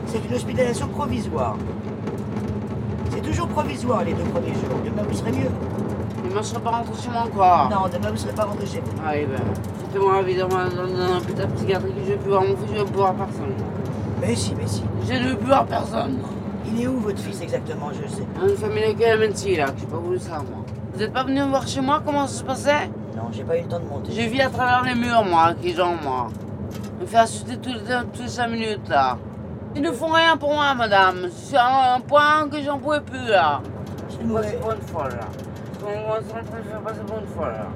C'est 0.05 0.19
une 0.27 0.35
hospitalisation 0.35 0.89
provisoire. 0.89 1.55
C'est 3.09 3.21
toujours 3.21 3.47
provisoire 3.47 4.03
les 4.03 4.13
deux 4.13 4.23
premiers 4.23 4.53
jours. 4.53 4.81
Demain 4.83 5.03
vous 5.07 5.15
serez 5.15 5.31
mieux. 5.31 5.49
Mais 6.25 6.29
moi 6.29 6.41
je 6.41 6.47
serais 6.47 6.59
pas 6.59 6.71
rentré 6.71 6.91
chez 7.01 7.09
moi 7.09 7.21
encore. 7.21 7.69
Non, 7.69 7.87
demain 7.87 8.11
vous 8.11 8.17
serez 8.17 8.33
pas 8.33 8.43
rentré 8.43 8.65
chez 8.65 8.81
vous. 8.81 8.91
Ah, 9.05 9.15
eh 9.15 9.25
ben, 9.25 9.39
foutez-moi 9.79 10.21
évidemment 10.23 10.65
dans 10.65 11.01
un 11.01 11.17
hôpital 11.17 11.47
psychiatrique, 11.55 11.95
je 12.03 12.11
vais 12.11 12.17
plus 12.17 12.31
voir 12.31 12.41
mon 12.41 12.57
fils, 12.57 12.67
je 12.67 12.79
vais 12.79 12.85
plus 12.85 12.95
voir 12.95 13.13
personne. 13.13 13.53
Mais 14.19 14.35
si, 14.35 14.55
mais 14.55 14.67
si. 14.67 14.83
Je 15.07 15.13
ne 15.13 15.29
veux 15.29 15.37
plus 15.37 15.47
voir 15.47 15.65
personne. 15.67 16.19
Il 16.67 16.81
est 16.81 16.87
où 16.87 16.99
votre 16.99 17.19
fils 17.19 17.39
exactement, 17.41 17.91
je 17.93 18.13
sais. 18.13 18.27
Une 18.43 18.57
famille 18.57 19.05
à 19.05 19.15
Mency, 19.15 19.55
là, 19.55 19.67
j'ai 19.79 19.85
pas 19.85 19.97
voulu 19.97 20.19
ça, 20.19 20.31
moi. 20.31 20.65
Vous 20.93 20.99
n'êtes 20.99 21.13
pas 21.13 21.23
venu 21.23 21.39
me 21.41 21.47
voir 21.47 21.65
chez 21.65 21.79
moi 21.79 22.01
comment 22.05 22.27
ça 22.27 22.39
se 22.39 22.43
passait? 22.43 22.89
Non, 23.21 23.29
j'ai 23.31 23.43
pas 23.43 23.57
eu 23.57 23.61
le 23.61 23.67
temps 23.67 23.79
de 23.79 23.85
monter. 23.85 24.11
J'ai 24.11 24.27
vu 24.27 24.39
à 24.39 24.49
travers 24.49 24.81
les 24.83 24.95
murs, 24.95 25.23
moi, 25.23 25.53
les 25.61 25.73
gens, 25.73 25.93
moi. 26.03 26.29
Me 26.99 27.05
faire 27.05 27.21
insulter 27.23 27.57
tous 27.57 27.69
les, 27.69 27.79
tous 28.13 28.21
les 28.23 28.27
5 28.27 28.47
minutes, 28.47 28.89
là. 28.89 29.17
Ils 29.75 29.81
ne 29.81 29.91
font 29.91 30.07
rien 30.11 30.37
pour 30.37 30.53
moi, 30.53 30.73
madame. 30.73 31.27
C'est 31.31 31.57
un, 31.57 31.95
un 31.95 31.99
point 31.99 32.47
que 32.49 32.61
j'en 32.61 32.79
pouvais 32.79 33.01
plus, 33.01 33.27
là. 33.27 33.61
Je 34.09 34.15
suis 34.15 34.25
passé 34.25 34.57
une 34.57 34.87
folle, 34.87 35.11
là. 35.11 35.27
Pour 35.79 35.89
une 37.19 37.27
folle, 37.27 37.51
là. 37.51 37.67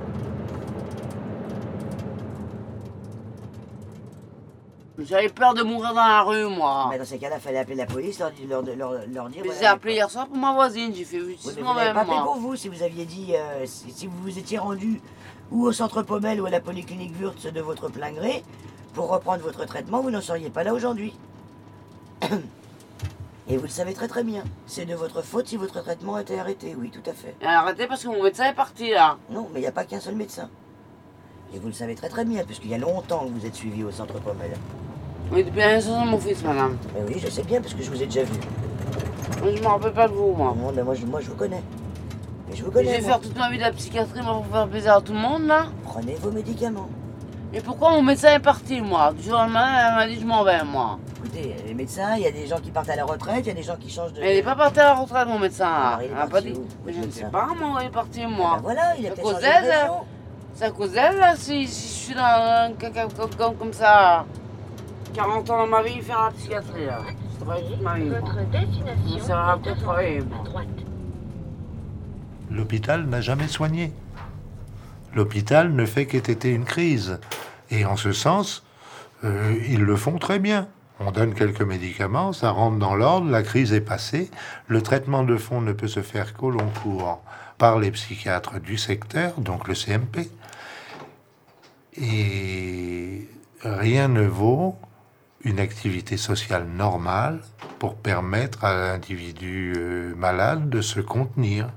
J'avais 4.99 5.27
peur 5.29 5.53
de 5.53 5.61
mourir 5.61 5.89
dans 5.93 6.05
la 6.07 6.21
rue, 6.23 6.45
moi. 6.47 6.87
Mais 6.89 6.97
dans 6.97 7.03
ces 7.05 7.17
cas-là, 7.17 7.35
il 7.37 7.41
fallait 7.41 7.57
appeler 7.59 7.75
la 7.75 7.85
police, 7.85 8.17
leur, 8.19 8.31
leur, 8.47 8.63
leur, 8.63 8.91
leur 9.07 9.29
dire. 9.29 9.43
Je 9.43 9.49
les 9.49 9.53
voilà, 9.53 9.61
ai 9.61 9.65
appelés 9.65 9.93
hier 9.95 10.09
soir 10.09 10.27
pour 10.27 10.37
ma 10.37 10.53
voisine, 10.53 10.93
j'ai 10.95 11.03
fait 11.03 11.19
Oui, 11.19 11.31
justice 11.33 11.51
vous 11.51 11.55
n'avez 11.57 11.63
moi-même, 11.63 11.93
pas 11.93 12.01
appelé 12.01 12.15
moi. 12.15 12.23
pour 12.25 12.35
vous 12.37 12.55
si 12.55 12.69
vous 12.69 12.81
aviez 12.81 13.05
dit, 13.05 13.33
euh, 13.35 13.65
si, 13.65 13.91
si 13.91 14.07
vous 14.07 14.17
vous 14.21 14.39
étiez 14.39 14.57
rendu 14.57 15.01
ou 15.51 15.65
au 15.65 15.71
centre 15.73 16.01
Pommel 16.01 16.39
ou 16.41 16.45
à 16.45 16.49
la 16.49 16.61
polyclinique 16.61 17.13
Wurtz 17.19 17.45
de 17.51 17.61
votre 17.61 17.89
plein 17.89 18.11
gré 18.13 18.43
pour 18.93 19.09
reprendre 19.09 19.43
votre 19.43 19.65
traitement, 19.65 20.01
vous 20.01 20.11
n'en 20.11 20.21
seriez 20.21 20.49
pas 20.49 20.63
là 20.63 20.73
aujourd'hui. 20.73 21.13
Et 23.47 23.57
vous 23.57 23.63
le 23.63 23.69
savez 23.69 23.93
très 23.93 24.07
très 24.07 24.23
bien. 24.23 24.43
C'est 24.65 24.85
de 24.85 24.95
votre 24.95 25.21
faute 25.21 25.47
si 25.47 25.57
votre 25.57 25.83
traitement 25.83 26.15
a 26.15 26.21
été 26.21 26.39
arrêté, 26.39 26.73
oui, 26.75 26.89
tout 26.89 27.07
à 27.07 27.13
fait. 27.13 27.35
Et 27.41 27.45
Arrêtez 27.45 27.85
parce 27.85 28.01
que 28.03 28.07
mon 28.07 28.23
médecin 28.23 28.45
est 28.45 28.55
parti, 28.55 28.89
là. 28.89 29.17
Non, 29.29 29.47
mais 29.53 29.59
il 29.59 29.63
n'y 29.63 29.67
a 29.67 29.71
pas 29.71 29.83
qu'un 29.83 29.99
seul 29.99 30.15
médecin. 30.15 30.49
Et 31.53 31.59
vous 31.59 31.67
le 31.67 31.73
savez 31.73 31.93
très 31.93 32.09
très 32.09 32.25
bien, 32.25 32.43
puisqu'il 32.43 32.71
y 32.71 32.73
a 32.73 32.79
longtemps 32.79 33.25
que 33.25 33.29
vous 33.31 33.45
êtes 33.45 33.53
suivi 33.53 33.83
au 33.83 33.91
centre 33.91 34.19
Pommel. 34.19 34.51
Oui, 35.31 35.43
depuis 35.43 35.59
la 35.59 35.75
naissance 35.75 36.05
de 36.05 36.09
mon 36.09 36.17
fils, 36.19 36.43
madame. 36.43 36.77
Mais 36.93 37.01
oui, 37.07 37.19
je 37.23 37.29
sais 37.29 37.43
bien, 37.43 37.61
parce 37.61 37.73
que 37.73 37.83
je 37.83 37.89
vous 37.89 38.01
ai 38.01 38.05
déjà 38.05 38.23
vu. 38.23 38.39
Moi, 39.41 39.51
je 39.55 39.61
me 39.61 39.67
rappelle 39.67 39.93
pas 39.93 40.07
de 40.07 40.13
vous, 40.13 40.33
moi. 40.33 40.55
Non, 40.57 40.71
mais 40.75 40.83
moi 40.83 40.93
je, 40.95 41.05
moi, 41.05 41.19
je 41.21 41.29
vous 41.29 41.35
connais. 41.35 41.61
Mais 42.49 42.55
je 42.55 42.63
vous 42.63 42.69
Je 42.69 42.73
connais. 42.73 42.91
vais 42.91 43.01
moi. 43.01 43.09
faire 43.09 43.19
toute 43.21 43.37
ma 43.37 43.49
vie 43.49 43.57
de 43.57 43.63
la 43.63 43.71
psychiatrie 43.71 44.21
moi, 44.21 44.33
pour 44.35 44.45
faire 44.47 44.67
plaisir 44.67 44.93
à 44.95 45.01
tout 45.01 45.13
le 45.13 45.19
monde, 45.19 45.43
là. 45.47 45.65
Prenez 45.83 46.15
vos 46.15 46.31
médicaments. 46.31 46.87
Et 47.53 47.61
pourquoi 47.61 47.91
mon 47.91 48.01
médecin 48.01 48.33
est 48.35 48.39
parti, 48.39 48.81
moi 48.81 49.13
Du 49.13 49.23
jour 49.23 49.33
au 49.33 49.37
lendemain, 49.37 49.65
elle 49.89 49.95
m'a 49.95 50.07
dit 50.07 50.19
je 50.19 50.25
m'en 50.25 50.43
vais, 50.43 50.63
moi. 50.63 50.99
Écoutez, 51.17 51.55
les 51.65 51.73
médecins, 51.73 52.15
il 52.17 52.23
y 52.23 52.27
a 52.27 52.31
des 52.31 52.47
gens 52.47 52.59
qui 52.59 52.69
partent 52.71 52.89
à 52.89 52.95
la 52.95 53.05
retraite, 53.05 53.39
il 53.45 53.47
y 53.47 53.51
a 53.51 53.53
des 53.53 53.63
gens 53.63 53.75
qui 53.77 53.89
changent 53.89 54.13
de. 54.13 54.21
Elle 54.21 54.35
n'est 54.37 54.43
pas 54.43 54.55
partie 54.55 54.79
à 54.79 54.83
la 54.85 54.93
retraite, 54.95 55.27
mon 55.27 55.39
médecin. 55.39 55.67
Alors, 55.67 56.01
il 56.01 56.05
est 56.05 56.09
pas 56.15 56.27
parti 56.27 56.51
dit. 56.51 56.59
où, 56.59 56.65
Mais 56.85 56.93
je 56.93 56.99
ne 56.99 57.11
sais 57.11 57.25
pas, 57.25 57.47
moi, 57.59 57.79
il 57.81 57.87
est 57.87 57.89
parti, 57.89 58.21
Ben 58.21 58.29
moi. 58.29 58.59
voilà, 58.61 58.95
il 58.99 59.07
a 59.07 59.11
peut-être 59.11 59.31
changé 59.31 59.47
de. 59.47 59.91
C'est 60.53 60.65
à 60.65 60.71
cause 60.71 60.91
d'elle, 60.91 61.17
là, 61.17 61.33
si, 61.35 61.67
si 61.67 61.87
je 61.87 61.93
suis 62.05 62.13
dans 62.15 62.21
un 62.23 62.71
caca 62.73 63.07
comme, 63.37 63.55
comme 63.55 63.73
ça. 63.73 64.25
40 65.15 65.49
ans 65.49 65.57
dans 65.59 65.67
ma 65.67 65.81
vie, 65.81 66.01
faire 66.01 66.25
la 66.25 66.31
psychiatrie, 66.31 66.85
là. 66.85 66.99
Je 67.31 67.43
travaille 67.43 67.65
toute 67.65 67.81
ma 67.81 67.95
vie, 67.95 68.09
moi. 68.09 68.19
Votre 68.19 68.49
destination 68.51 69.25
Ça 69.25 69.35
va 69.63 69.75
travailler, 69.75 70.21
moi. 70.21 70.43
droite. 70.43 70.67
L'hôpital 72.51 73.05
n'a 73.05 73.21
jamais 73.21 73.47
soigné. 73.47 73.93
L'hôpital 75.15 75.73
ne 75.73 75.85
fait 75.85 76.05
qu'ététer 76.05 76.51
une 76.51 76.65
crise. 76.65 77.19
Et 77.71 77.85
en 77.85 77.95
ce 77.95 78.11
sens, 78.11 78.65
euh, 79.23 79.55
ils 79.69 79.81
le 79.81 79.95
font 79.95 80.17
très 80.17 80.39
bien. 80.39 80.67
On 80.99 81.11
donne 81.11 81.33
quelques 81.33 81.61
médicaments, 81.61 82.31
ça 82.31 82.51
rentre 82.51 82.77
dans 82.77 82.95
l'ordre, 82.95 83.29
la 83.29 83.43
crise 83.43 83.73
est 83.73 83.81
passée. 83.81 84.29
Le 84.67 84.81
traitement 84.81 85.23
de 85.23 85.37
fond 85.37 85.61
ne 85.61 85.73
peut 85.73 85.87
se 85.87 86.01
faire 86.01 86.33
qu'au 86.33 86.51
long 86.51 86.69
cours 86.83 87.21
par 87.57 87.79
les 87.79 87.91
psychiatres 87.91 88.59
du 88.59 88.77
secteur, 88.77 89.39
donc 89.39 89.67
le 89.67 89.75
CMP. 89.75 90.29
Et 91.97 93.27
rien 93.63 94.07
ne 94.09 94.25
vaut 94.25 94.77
une 95.45 95.59
activité 95.59 96.17
sociale 96.17 96.65
normale 96.67 97.39
pour 97.79 97.95
permettre 97.95 98.65
à 98.65 98.75
l'individu 98.75 99.73
euh, 99.77 100.15
malade 100.15 100.69
de 100.69 100.81
se 100.81 100.99
contenir. 100.99 101.69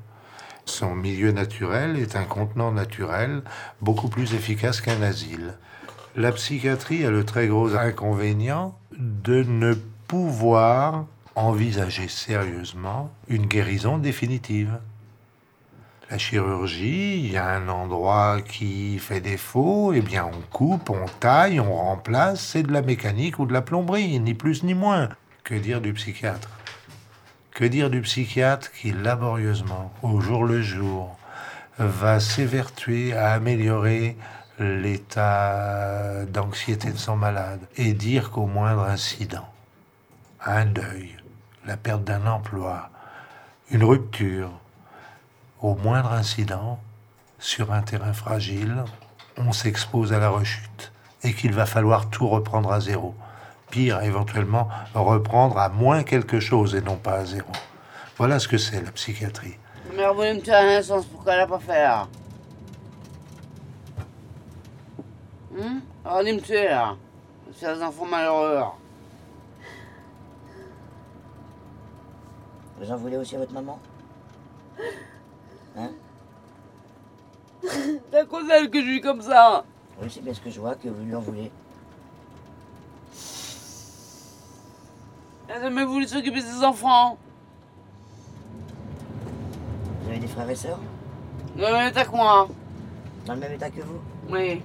Son 0.64 0.94
milieu 0.94 1.32
naturel 1.32 1.96
est 1.98 2.16
un 2.16 2.24
contenant 2.24 2.72
naturel 2.72 3.42
beaucoup 3.82 4.08
plus 4.08 4.34
efficace 4.34 4.80
qu'un 4.80 5.02
asile. 5.02 5.54
La 6.16 6.32
psychiatrie 6.32 7.04
a 7.04 7.10
le 7.10 7.24
très 7.24 7.46
gros 7.46 7.76
inconvénient 7.76 8.76
de 8.98 9.42
ne 9.42 9.74
pouvoir 10.08 11.04
envisager 11.36 12.08
sérieusement 12.08 13.10
une 13.28 13.46
guérison 13.46 13.98
définitive. 13.98 14.78
La 16.10 16.16
chirurgie, 16.16 17.18
il 17.18 17.32
y 17.32 17.36
a 17.36 17.46
un 17.50 17.68
endroit 17.68 18.40
qui 18.40 18.98
fait 18.98 19.20
défaut, 19.20 19.92
eh 19.92 20.00
bien 20.00 20.24
on 20.24 20.40
coupe, 20.50 20.88
on 20.88 21.04
taille, 21.20 21.60
on 21.60 21.74
remplace, 21.74 22.40
c'est 22.40 22.62
de 22.62 22.72
la 22.72 22.80
mécanique 22.80 23.38
ou 23.38 23.44
de 23.44 23.52
la 23.52 23.60
plomberie, 23.60 24.18
ni 24.18 24.32
plus 24.32 24.62
ni 24.62 24.72
moins. 24.72 25.10
Que 25.44 25.54
dire 25.54 25.82
du 25.82 25.92
psychiatre? 25.92 26.48
Que 27.50 27.66
dire 27.66 27.90
du 27.90 28.00
psychiatre 28.00 28.72
qui 28.72 28.92
laborieusement, 28.92 29.92
au 30.02 30.18
jour 30.20 30.44
le 30.44 30.62
jour, 30.62 31.14
va 31.78 32.20
s'évertuer 32.20 33.12
à 33.12 33.32
améliorer 33.32 34.16
l'état 34.58 36.24
d'anxiété 36.24 36.90
de 36.90 36.96
son 36.96 37.16
malade 37.16 37.60
et 37.76 37.92
dire 37.92 38.30
qu'au 38.30 38.46
moindre 38.46 38.84
incident, 38.84 39.46
un 40.42 40.64
deuil, 40.64 41.16
la 41.66 41.76
perte 41.76 42.04
d'un 42.04 42.26
emploi, 42.26 42.88
une 43.70 43.84
rupture, 43.84 44.50
au 45.60 45.74
moindre 45.74 46.12
incident, 46.12 46.78
sur 47.38 47.72
un 47.72 47.82
terrain 47.82 48.12
fragile, 48.12 48.84
on 49.36 49.52
s'expose 49.52 50.12
à 50.12 50.18
la 50.18 50.28
rechute 50.28 50.92
et 51.22 51.32
qu'il 51.34 51.52
va 51.52 51.66
falloir 51.66 52.10
tout 52.10 52.28
reprendre 52.28 52.72
à 52.72 52.80
zéro. 52.80 53.14
Pire, 53.70 54.00
éventuellement, 54.02 54.68
reprendre 54.94 55.58
à 55.58 55.68
moins 55.68 56.02
quelque 56.02 56.40
chose 56.40 56.74
et 56.74 56.80
non 56.80 56.96
pas 56.96 57.14
à 57.14 57.24
zéro. 57.24 57.50
Voilà 58.16 58.38
ce 58.38 58.48
que 58.48 58.58
c'est 58.58 58.80
la 58.82 58.90
psychiatrie. 58.92 59.56
Ma 59.90 59.96
mère 59.96 60.14
voulait 60.14 60.34
me 60.34 60.40
tuer 60.40 60.52
à 60.52 60.64
la 60.64 60.76
naissance, 60.76 61.06
pourquoi 61.06 61.34
elle 61.34 61.38
l'a 61.40 61.46
pas 61.46 61.58
fait, 61.58 61.82
là? 61.82 62.08
Hum? 65.56 65.80
Me 66.04 66.40
tuer, 66.40 66.68
là? 66.68 66.96
C'est 67.54 67.74
des 67.74 67.82
enfants 67.82 68.06
malheureux, 68.06 68.54
là. 68.54 68.72
Vous 72.80 72.90
en 72.90 72.96
voulez 72.96 73.16
aussi 73.16 73.36
à 73.36 73.38
votre 73.40 73.52
maman? 73.52 73.78
Hein 75.78 75.90
C'est 77.62 78.18
à 78.18 78.24
cause 78.24 78.46
d'elle 78.46 78.68
que 78.70 78.80
je 78.80 78.86
vis 78.86 79.00
comme 79.00 79.22
ça. 79.22 79.64
Oui, 80.00 80.08
c'est 80.10 80.22
bien 80.22 80.34
ce 80.34 80.40
que 80.40 80.50
je 80.50 80.60
vois, 80.60 80.74
que 80.74 80.88
vous 80.88 81.04
lui 81.04 81.14
en 81.14 81.20
voulez. 81.20 81.50
Elle 85.48 85.56
a 85.56 85.60
jamais 85.62 85.84
voulu 85.84 86.06
s'occuper 86.06 86.42
de 86.42 86.46
ses 86.46 86.64
enfants. 86.64 87.16
Vous 90.02 90.10
avez 90.10 90.18
des 90.18 90.26
frères 90.26 90.50
et 90.50 90.54
sœurs? 90.54 90.80
Dans 91.56 91.68
le 91.68 91.72
même 91.72 91.88
état 91.88 92.04
que 92.04 92.10
moi. 92.10 92.48
Dans 93.26 93.34
le 93.34 93.40
même 93.40 93.52
état 93.52 93.70
que 93.70 93.80
vous? 93.80 94.00
Oui. 94.30 94.62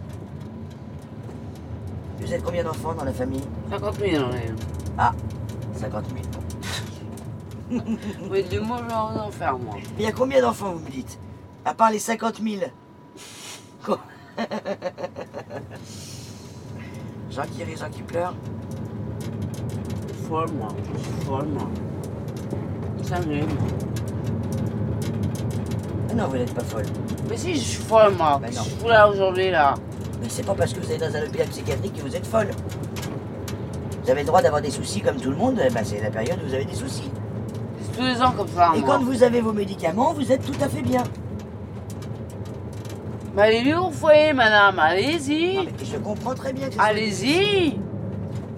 Vous 2.19 2.33
êtes 2.33 2.43
combien 2.43 2.63
d'enfants 2.63 2.93
dans 2.93 3.03
la 3.03 3.13
famille? 3.13 3.43
50 3.69 3.95
000 3.99 4.23
on 4.23 4.33
est. 4.33 4.51
Ah, 4.97 5.13
50 5.75 6.05
000. 6.09 6.42
Oui, 7.71 8.43
du 8.43 8.59
mot, 8.59 8.75
je 8.77 8.83
vais 8.85 8.93
en 8.93 9.31
faire, 9.31 9.57
moi. 9.57 9.75
Il 9.97 10.03
y 10.03 10.07
a 10.07 10.11
combien 10.11 10.41
d'enfants, 10.41 10.73
vous 10.73 10.79
me 10.79 10.89
dites? 10.89 11.19
À 11.65 11.73
part 11.73 11.91
les 11.91 11.99
50 11.99 12.41
000. 12.41 12.63
Quoi? 13.83 13.99
Jean 17.31 17.43
qui 17.43 17.63
rit, 17.63 17.77
Jean 17.77 17.89
qui 17.89 18.01
pleure. 18.01 18.33
Je 20.07 20.13
suis 20.13 20.23
folle, 20.27 20.51
moi. 20.51 20.67
Je 20.93 20.99
suis 20.99 21.25
folle, 21.25 21.47
moi. 21.47 21.69
Ça 23.03 23.19
m'aime. 23.21 23.47
Ah 26.09 26.13
non, 26.13 26.27
vous 26.27 26.37
n'êtes 26.37 26.53
pas 26.53 26.63
folle. 26.63 26.85
Mais 27.29 27.37
si, 27.37 27.55
je 27.55 27.59
suis 27.59 27.81
folle, 27.83 28.13
moi. 28.15 28.39
Ben 28.41 28.51
je 28.51 28.57
non. 28.57 28.63
suis 28.63 28.75
folle 28.75 28.91
là 28.91 29.09
aujourd'hui, 29.09 29.49
là. 29.51 29.75
Mais 30.21 30.29
c'est 30.29 30.45
pas 30.45 30.53
parce 30.53 30.73
que 30.73 30.79
vous 30.79 30.91
êtes 30.91 30.99
dans 30.99 31.15
un 31.15 31.23
hôpital 31.23 31.47
psychiatrique 31.47 31.93
que 31.95 32.01
vous 32.01 32.15
êtes 32.15 32.27
folle. 32.27 32.49
Vous 34.03 34.09
avez 34.09 34.21
le 34.21 34.27
droit 34.27 34.41
d'avoir 34.41 34.61
des 34.61 34.71
soucis 34.71 35.01
comme 35.01 35.17
tout 35.17 35.29
le 35.31 35.35
monde, 35.37 35.59
eh 35.65 35.69
ben, 35.69 35.83
c'est 35.83 36.01
la 36.01 36.11
période 36.11 36.39
où 36.43 36.47
vous 36.47 36.53
avez 36.53 36.65
des 36.65 36.75
soucis. 36.75 37.09
Tous 37.95 38.01
les 38.03 38.21
ans 38.21 38.31
comme 38.31 38.47
ça, 38.47 38.71
Et 38.75 38.79
moi. 38.81 38.89
quand 38.97 39.03
vous 39.03 39.23
avez 39.23 39.41
vos 39.41 39.53
médicaments, 39.53 40.13
vous 40.13 40.31
êtes 40.31 40.45
tout 40.45 40.59
à 40.63 40.67
fait 40.67 40.81
bien. 40.81 41.03
Mais 43.35 43.41
allez-y 43.43 43.73
au 43.73 43.89
foyer, 43.91 44.33
madame. 44.33 44.75
Non, 44.75 44.81
Allez-y. 44.83 45.57
mais 45.65 45.85
je 45.85 45.97
comprends 45.97 46.35
très 46.35 46.53
bien 46.53 46.67
que 46.67 46.75
ce 46.75 46.79
Allez-y. 46.79 47.77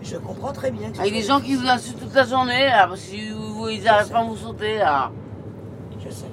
Je 0.02 0.18
comprends 0.18 0.52
très 0.52 0.70
bien 0.72 0.90
que 0.90 0.98
ce 0.98 1.02
Avec 1.02 1.14
des 1.14 1.22
gens 1.24 1.40
qui 1.40 1.56
vous 1.56 1.68
insultent 1.68 2.00
toute 2.00 2.14
la 2.14 2.26
journée, 2.26 2.66
là, 2.68 2.88
parce 2.88 3.02
qu'ils 3.02 3.84
n'arrivent 3.84 4.12
pas 4.12 4.20
à 4.20 4.24
vous 4.24 4.36
sauter, 4.36 4.78
là. 4.78 5.12
Je 6.00 6.10
sais. 6.10 6.26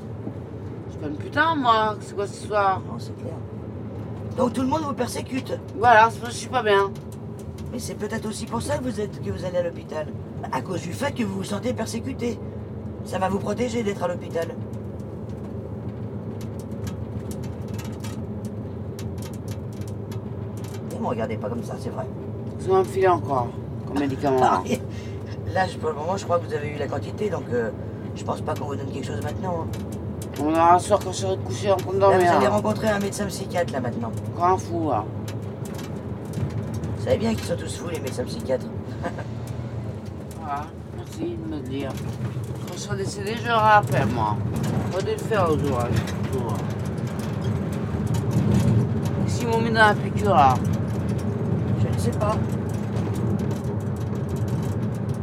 Je 0.87 0.90
suis 0.92 1.00
pas 1.00 1.06
une 1.09 1.16
putain, 1.16 1.54
moi. 1.54 1.97
C'est 2.00 2.14
quoi 2.14 2.26
cette 2.26 2.42
histoire? 2.42 2.80
Non, 2.80 2.99
c'est 2.99 3.16
clair. 3.16 3.35
Donc 4.37 4.52
tout 4.54 4.62
le 4.62 4.68
monde 4.68 4.82
vous 4.82 4.94
persécute. 4.94 5.52
Voilà, 5.78 6.09
c'est 6.11 6.18
parce 6.18 6.30
que 6.32 6.35
je 6.35 6.40
suis 6.40 6.49
pas 6.49 6.62
bien. 6.62 6.90
Mais 7.73 7.78
c'est 7.78 7.94
peut-être 7.94 8.26
aussi 8.26 8.47
pour 8.47 8.61
ça 8.61 8.78
que 8.78 8.85
vous, 8.85 9.00
êtes, 9.00 9.23
que 9.23 9.30
vous 9.30 9.44
allez 9.44 9.59
à 9.59 9.62
l'hôpital. 9.62 10.06
À 10.52 10.61
cause 10.62 10.82
du 10.82 10.92
fait 10.92 11.12
que 11.12 11.23
vous 11.23 11.37
vous 11.38 11.44
sentez 11.44 11.73
persécuté. 11.73 12.38
Ça 13.04 13.18
va 13.18 13.28
vous 13.28 13.38
protéger 13.38 13.82
d'être 13.82 14.02
à 14.02 14.09
l'hôpital. 14.09 14.49
Ne 20.94 21.00
me 21.00 21.06
regardez 21.06 21.37
pas 21.37 21.49
comme 21.49 21.62
ça, 21.62 21.75
c'est 21.78 21.90
vrai. 21.90 22.04
Ils 22.61 22.68
vont 22.68 22.78
me 22.78 22.85
filer 22.85 23.09
encore, 23.09 23.49
comme 23.87 23.99
médicament. 23.99 24.38
Ah, 24.42 24.62
Là, 25.52 25.66
pour 25.80 25.90
le 25.90 25.97
moment, 25.97 26.16
je 26.16 26.25
crois 26.25 26.38
que 26.38 26.47
vous 26.47 26.54
avez 26.54 26.68
eu 26.68 26.78
la 26.78 26.87
quantité, 26.87 27.28
donc 27.30 27.44
euh, 27.52 27.71
je 28.14 28.25
pense 28.25 28.40
pas 28.40 28.54
qu'on 28.54 28.66
vous 28.66 28.76
donne 28.76 28.90
quelque 28.90 29.06
chose 29.06 29.23
maintenant. 29.23 29.62
hein. 29.62 29.66
On 30.42 30.50
aura 30.50 30.75
un 30.76 30.78
soir 30.78 30.99
quand 31.02 31.12
je 31.12 31.18
serai 31.18 31.37
couché 31.38 31.71
en 31.71 31.76
train 31.76 31.92
de 31.92 31.99
Là, 31.99 32.06
vous 32.06 32.12
dormir. 32.12 32.32
allez 32.37 32.47
rencontrer 32.47 32.88
un 32.88 32.99
médecin 32.99 33.26
psychiatre, 33.26 33.73
là, 33.73 33.80
maintenant. 33.80 34.11
Un 34.40 34.56
fou, 34.56 34.88
là. 34.90 35.04
Vous 36.99 37.04
savez 37.04 37.18
bien 37.18 37.30
qu'ils 37.35 37.44
sont 37.44 37.56
tous 37.56 37.76
fous, 37.76 37.88
les 37.90 38.00
médecins 38.00 38.25
psychiatres. 38.25 38.66
De 41.22 41.54
me 41.56 41.60
dire. 41.60 41.90
Quand 42.66 42.74
je 42.74 42.78
serai 42.78 42.96
décédé, 42.96 43.34
je 43.40 43.46
le 43.46 43.54
rappelle, 43.54 44.06
moi. 44.14 44.36
Pas 44.92 45.00
de 45.02 45.12
le 45.12 45.16
faire 45.18 45.48
au 45.50 45.58
jour. 45.58 45.78
au 45.78 46.38
jour. 46.38 46.56
S'ils 49.26 49.46
m'ont 49.48 49.60
mis 49.60 49.70
dans 49.70 49.86
la 49.86 49.94
piqûre, 49.94 50.34
là. 50.34 50.54
Je 51.80 51.88
ne 51.94 51.98
sais 51.98 52.10
pas. 52.18 52.36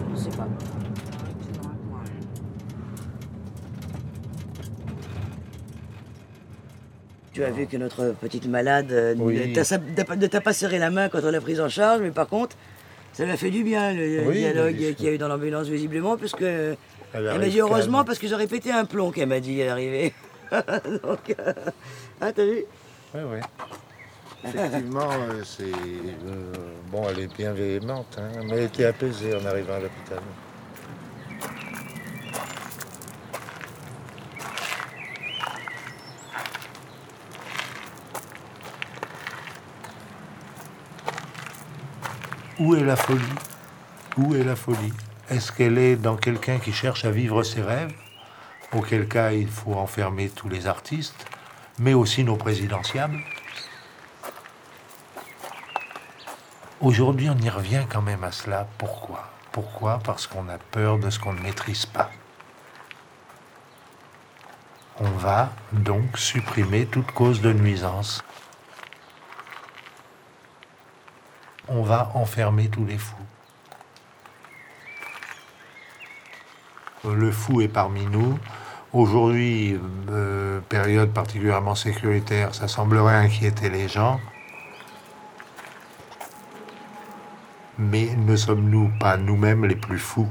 Je 0.07 0.13
ne 0.13 0.17
sais 0.17 0.37
pas. 0.37 0.47
Tu 7.33 7.43
as 7.43 7.51
vu 7.51 7.67
que 7.67 7.77
notre 7.77 8.13
petite 8.19 8.47
malade 8.47 8.91
euh, 8.91 9.13
Oui. 9.17 9.35
ne 9.49 9.53
t'a- 9.63 9.77
n'a 9.77 10.03
pas- 10.03 10.15
ne 10.15 10.27
t'a 10.27 10.41
pas 10.41 10.53
serré 10.53 10.79
la 10.79 10.89
main 10.89 11.09
quand 11.09 11.19
on 11.23 11.29
l'a 11.31 11.39
prise 11.41 11.61
en 11.61 11.69
charge, 11.69 12.01
mais 12.01 12.09
par 12.11 12.27
contre, 12.27 12.55
ça 13.19 13.25
lui 13.25 13.31
a 13.33 13.37
fait 13.37 13.51
du 13.51 13.65
bien, 13.65 13.93
le 13.93 14.25
Oui, 14.29 14.37
dialogue 14.37 14.77
qu'il 14.95 15.03
y 15.05 15.09
a 15.09 15.11
eu 15.11 15.17
dans 15.17 15.27
l'ambulance, 15.27 15.67
visiblement, 15.67 16.15
puisque 16.15 16.41
elle 16.41 16.77
Elle 17.13 17.25
m'a 17.37 17.47
dit 17.49 17.59
heureusement 17.59 17.97
calme. 17.97 18.05
parce 18.05 18.17
que 18.17 18.29
j'aurais 18.29 18.47
pété 18.47 18.71
un 18.71 18.85
plomb 18.85 19.11
qu'elle 19.11 19.27
m'a 19.27 19.41
dit 19.41 19.61
à 19.61 19.65
l'arrivée. 19.65 20.13
Donc, 21.03 21.35
euh, 21.37 21.53
ah, 22.21 22.31
t'as 22.31 22.45
vu? 22.45 22.63
Oui, 23.13 23.21
oui. 23.29 23.39
Effectivement, 24.45 25.09
euh, 25.11 25.41
c'est. 25.43 25.63
euh, 25.63 26.53
bon, 26.89 27.09
elle 27.09 27.19
est 27.19 27.37
bien 27.37 27.51
véhémente, 27.51 28.17
hein, 28.17 28.39
mais 28.45 28.55
elle 28.55 28.63
était 28.63 28.85
apaisée 28.85 29.35
en 29.35 29.45
arrivant 29.45 29.73
à 29.73 29.79
l'hôpital. 29.81 30.19
Où 42.59 42.75
est 42.75 42.83
la 42.83 42.97
folie? 42.97 43.21
Où 44.17 44.35
est 44.35 44.43
la 44.43 44.57
folie? 44.57 44.91
Est-ce 45.29 45.49
qu'elle 45.49 45.77
est 45.77 45.95
dans 45.95 46.17
quelqu'un 46.17 46.59
qui 46.59 46.73
cherche 46.73 47.05
à 47.05 47.11
vivre 47.11 47.41
ses 47.43 47.61
rêves? 47.61 47.93
Auquel 48.73 49.07
cas, 49.07 49.31
il 49.31 49.47
faut 49.47 49.75
enfermer 49.75 50.29
tous 50.29 50.49
les 50.49 50.67
artistes, 50.67 51.25
mais 51.79 51.93
aussi 51.93 52.25
nos 52.25 52.35
présidentiables. 52.35 53.17
Aujourd'hui, 56.81 57.29
on 57.29 57.37
y 57.37 57.49
revient 57.49 57.85
quand 57.89 58.01
même 58.01 58.25
à 58.25 58.33
cela. 58.33 58.67
Pourquoi? 58.77 59.31
Pourquoi? 59.53 59.99
Parce 60.03 60.27
qu'on 60.27 60.49
a 60.49 60.57
peur 60.57 60.99
de 60.99 61.09
ce 61.09 61.17
qu'on 61.17 61.33
ne 61.33 61.41
maîtrise 61.41 61.85
pas. 61.85 62.11
On 64.99 65.11
va 65.11 65.49
donc 65.71 66.17
supprimer 66.17 66.85
toute 66.87 67.11
cause 67.13 67.39
de 67.39 67.53
nuisance. 67.53 68.21
On 71.71 71.83
va 71.83 72.11
enfermer 72.15 72.67
tous 72.67 72.85
les 72.85 72.97
fous. 72.97 73.15
Le 77.05 77.31
fou 77.31 77.61
est 77.61 77.67
parmi 77.67 78.05
nous. 78.07 78.39
Aujourd'hui, 78.91 79.79
euh, 80.09 80.59
période 80.67 81.13
particulièrement 81.13 81.75
sécuritaire, 81.75 82.55
ça 82.55 82.67
semblerait 82.67 83.15
inquiéter 83.15 83.69
les 83.69 83.87
gens. 83.87 84.19
Mais 87.77 88.09
ne 88.15 88.35
sommes-nous 88.35 88.91
pas 88.99 89.15
nous-mêmes 89.15 89.65
les 89.65 89.75
plus 89.75 89.99
fous? 89.99 90.29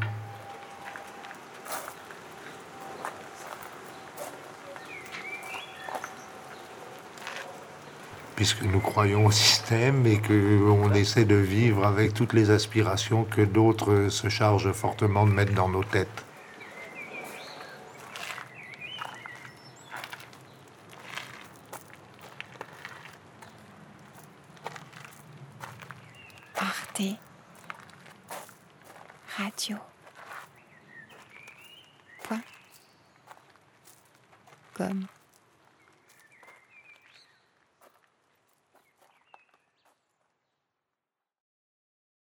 Puisque 8.39 8.63
nous 8.63 8.79
croyons 8.79 9.27
au 9.27 9.33
système 9.33 10.07
et 10.07 10.23
qu'on 10.23 10.93
essaie 10.95 11.25
de 11.25 11.35
vivre 11.35 11.85
avec 11.85 12.15
toutes 12.15 12.35
les 12.35 12.51
aspirations 12.51 13.25
que 13.25 13.43
d'autres 13.43 14.11
se 14.11 14.29
chargent 14.29 14.71
fortement 14.71 15.27
de 15.27 15.33
mettre 15.33 15.55
dans 15.55 15.69
nos 15.69 15.83
têtes. 15.83 16.28